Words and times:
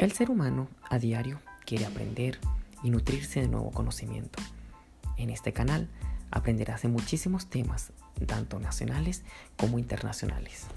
El 0.00 0.12
ser 0.12 0.30
humano 0.30 0.66
a 0.88 0.98
diario 0.98 1.40
quiere 1.66 1.84
aprender 1.84 2.38
y 2.82 2.88
nutrirse 2.88 3.42
de 3.42 3.48
nuevo 3.48 3.70
conocimiento. 3.70 4.38
En 5.18 5.28
este 5.28 5.52
canal 5.52 5.90
aprenderás 6.30 6.80
de 6.80 6.88
muchísimos 6.88 7.50
temas, 7.50 7.92
tanto 8.26 8.58
nacionales 8.60 9.24
como 9.58 9.78
internacionales. 9.78 10.68